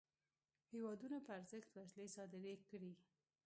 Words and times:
هیوادونو 0.71 1.17
په 1.25 1.31
ارزښت 1.39 1.69
وسلې 1.79 2.07
صادري 2.15 2.53
کړې. 2.69 2.91